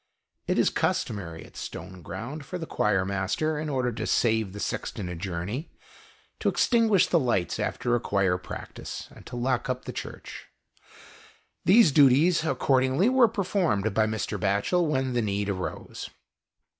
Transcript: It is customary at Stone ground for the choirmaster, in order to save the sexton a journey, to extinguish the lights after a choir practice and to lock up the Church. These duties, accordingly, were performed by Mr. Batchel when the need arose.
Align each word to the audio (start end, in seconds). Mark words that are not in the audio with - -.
It 0.47 0.57
is 0.57 0.71
customary 0.71 1.45
at 1.45 1.55
Stone 1.55 2.01
ground 2.01 2.43
for 2.43 2.57
the 2.57 2.65
choirmaster, 2.65 3.59
in 3.59 3.69
order 3.69 3.91
to 3.91 4.07
save 4.07 4.51
the 4.51 4.59
sexton 4.59 5.07
a 5.09 5.15
journey, 5.15 5.69
to 6.39 6.49
extinguish 6.49 7.05
the 7.05 7.19
lights 7.19 7.59
after 7.59 7.93
a 7.93 7.99
choir 7.99 8.39
practice 8.39 9.09
and 9.11 9.23
to 9.27 9.35
lock 9.35 9.69
up 9.69 9.85
the 9.85 9.93
Church. 9.93 10.47
These 11.65 11.91
duties, 11.91 12.43
accordingly, 12.43 13.09
were 13.09 13.27
performed 13.27 13.93
by 13.93 14.07
Mr. 14.07 14.39
Batchel 14.39 14.87
when 14.87 15.13
the 15.13 15.21
need 15.21 15.49
arose. 15.49 16.09